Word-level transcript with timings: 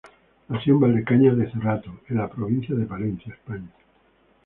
Nació 0.47 0.73
en 0.73 0.79
Valdecañas 0.79 1.37
de 1.37 1.51
Cerrato, 1.51 1.91
en 2.09 2.17
la 2.17 2.27
provincia 2.27 2.73
de 2.73 2.87
Palencia, 2.87 3.31
España. 3.35 3.69